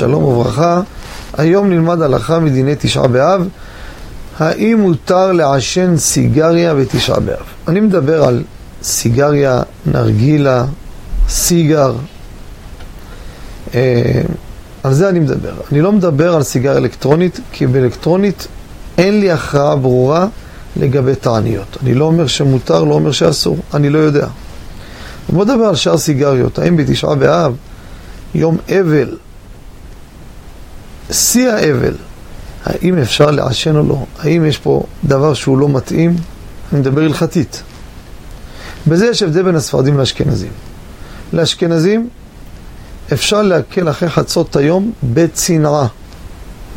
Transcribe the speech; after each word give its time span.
שלום 0.00 0.24
וברכה. 0.24 0.80
היום 1.38 1.70
נלמד 1.70 2.02
הלכה 2.02 2.38
מדיני 2.38 2.74
תשעה 2.78 3.08
באב. 3.08 3.48
האם 4.38 4.80
מותר 4.80 5.32
לעשן 5.32 5.96
סיגריה 5.96 6.74
בתשעה 6.74 7.20
באב? 7.20 7.44
אני 7.68 7.80
מדבר 7.80 8.24
על 8.24 8.42
סיגריה, 8.82 9.62
נרגילה, 9.86 10.64
סיגר. 11.28 11.94
אה, 13.74 14.22
על 14.82 14.94
זה 14.94 15.08
אני 15.08 15.20
מדבר. 15.20 15.52
אני 15.72 15.80
לא 15.80 15.92
מדבר 15.92 16.34
על 16.34 16.42
סיגריה 16.42 16.78
אלקטרונית, 16.78 17.40
כי 17.52 17.66
באלקטרונית 17.66 18.46
אין 18.98 19.20
לי 19.20 19.30
הכרעה 19.30 19.76
ברורה 19.76 20.26
לגבי 20.76 21.14
תעניות. 21.14 21.76
אני 21.82 21.94
לא 21.94 22.04
אומר 22.04 22.26
שמותר, 22.26 22.84
לא 22.84 22.94
אומר 22.94 23.12
שאסור, 23.12 23.58
אני 23.74 23.90
לא 23.90 23.98
יודע. 23.98 24.26
בוא 25.28 25.44
נדבר 25.44 25.64
על 25.64 25.76
שאר 25.76 25.96
סיגריות. 25.96 26.58
האם 26.58 26.76
בתשעה 26.76 27.14
באב, 27.14 27.52
יום 28.34 28.56
אבל, 28.68 29.16
שיא 31.10 31.48
האבל, 31.48 31.94
האם 32.64 32.98
אפשר 32.98 33.30
לעשן 33.30 33.76
או 33.76 33.82
לא? 33.82 34.04
האם 34.18 34.46
יש 34.46 34.58
פה 34.58 34.82
דבר 35.04 35.34
שהוא 35.34 35.58
לא 35.58 35.68
מתאים? 35.68 36.16
אני 36.72 36.80
מדבר 36.80 37.02
הלכתית. 37.02 37.62
בזה 38.86 39.06
יש 39.06 39.22
הבדל 39.22 39.42
בין 39.42 39.56
הספרדים 39.56 39.98
לאשכנזים. 39.98 40.50
לאשכנזים 41.32 42.08
אפשר 43.12 43.42
להקל 43.42 43.90
אחרי 43.90 44.10
חצות 44.10 44.56
היום 44.56 44.92
בצנעה. 45.02 45.86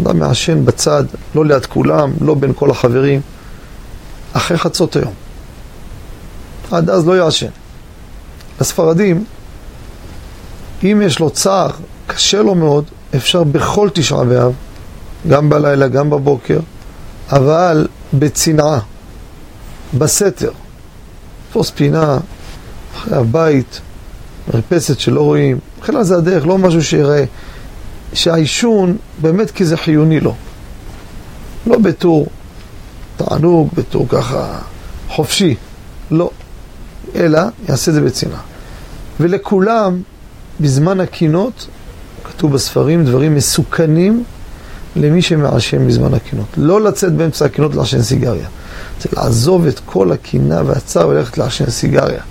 אדם 0.00 0.18
מעשן 0.18 0.64
בצד, 0.64 1.04
לא 1.34 1.46
ליד 1.46 1.66
כולם, 1.66 2.12
לא 2.20 2.34
בין 2.34 2.52
כל 2.56 2.70
החברים, 2.70 3.20
אחרי 4.32 4.58
חצות 4.58 4.96
היום. 4.96 5.12
עד 6.70 6.90
אז 6.90 7.06
לא 7.06 7.16
יעשן. 7.16 7.46
לספרדים, 8.60 9.24
אם 10.84 11.02
יש 11.04 11.18
לו 11.18 11.30
צער, 11.30 11.70
קשה 12.06 12.42
לו 12.42 12.54
מאוד, 12.54 12.84
אפשר 13.16 13.44
בכל 13.44 13.88
תשעה 13.92 14.24
באב, 14.24 14.52
גם 15.28 15.48
בלילה, 15.50 15.88
גם 15.88 16.10
בבוקר, 16.10 16.60
אבל 17.32 17.88
בצנעה, 18.14 18.78
בסתר. 19.98 20.50
תפוס 21.50 21.70
פינה, 21.70 22.18
אחרי 22.96 23.16
הבית, 23.16 23.80
מרפסת 24.48 25.00
שלא 25.00 25.20
רואים, 25.20 25.58
בכלל 25.80 26.02
זה 26.02 26.16
הדרך, 26.16 26.46
לא 26.46 26.58
משהו 26.58 26.84
שיראה. 26.84 27.24
שהעישון, 28.12 28.96
באמת 29.20 29.50
כי 29.50 29.64
זה 29.64 29.76
חיוני 29.76 30.20
לו. 30.20 30.34
לא 31.66 31.78
בתור 31.78 32.26
תענוג, 33.16 33.68
בתור 33.74 34.06
ככה 34.08 34.58
חופשי, 35.08 35.54
לא. 36.10 36.30
אלא 37.14 37.40
יעשה 37.68 37.90
את 37.90 37.94
זה 37.94 38.00
בצנעה. 38.00 38.40
ולכולם, 39.20 40.02
בזמן 40.60 41.00
הקינות, 41.00 41.66
כתוב 42.36 42.52
בספרים 42.52 43.04
דברים 43.04 43.34
מסוכנים 43.34 44.24
למי 44.96 45.22
שמעשן 45.22 45.88
בזמן 45.88 46.14
הקינות. 46.14 46.46
לא 46.56 46.80
לצאת 46.80 47.12
באמצע 47.12 47.44
הקינות 47.44 47.74
לעשן 47.74 48.02
סיגריה. 48.02 48.48
זה 49.00 49.08
לעזוב 49.12 49.66
את 49.66 49.80
כל 49.86 50.12
הקינה 50.12 50.62
והצער 50.66 51.08
וללכת 51.08 51.38
לעשן 51.38 51.70
סיגריה. 51.70 52.22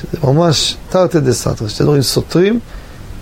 שזה 0.00 0.18
ממש 0.24 0.76
תרתי 0.88 1.20
דה 1.20 1.32
סתרא, 1.32 1.68
שתי 1.68 1.84
דברים 1.84 2.02
סותרים, 2.02 2.60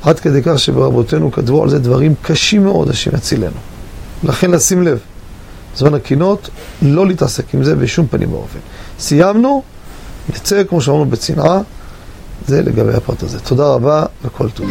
עד 0.02 0.20
כדי 0.20 0.40
כך 0.44 0.58
שברבותינו 0.58 1.32
כתבו 1.32 1.62
על 1.62 1.70
זה 1.70 1.78
דברים 1.78 2.14
קשים 2.22 2.64
מאוד, 2.64 2.90
השם 2.90 3.16
יצילנו. 3.16 3.56
לכן 4.22 4.50
לשים 4.50 4.82
לב, 4.82 4.98
בזמן 5.74 5.94
הקינות, 5.94 6.50
לא 6.82 7.06
להתעסק 7.06 7.54
עם 7.54 7.64
זה 7.64 7.76
בשום 7.76 8.06
פנים 8.06 8.32
ואופן. 8.32 8.58
סיימנו, 8.98 9.62
נצא, 10.28 10.62
כמו 10.68 10.80
שאמרנו, 10.80 11.04
בצנעה, 11.04 11.60
זה 12.46 12.62
לגבי 12.62 12.94
הפרט 12.94 13.22
הזה. 13.22 13.40
תודה 13.40 13.66
רבה 13.66 14.06
וכל 14.24 14.50
טוב. 14.50 14.66